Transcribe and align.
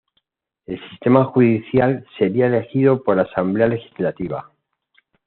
El 0.65 0.79
sistema 0.89 1.25
judicial, 1.25 2.07
sería 2.17 2.47
elegido 2.47 3.03
por 3.03 3.17
la 3.17 3.21
Asamblea 3.21 3.67
Legislativa. 3.67 4.49